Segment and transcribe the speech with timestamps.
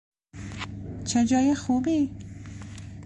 [1.07, 2.09] چه جای خوبی!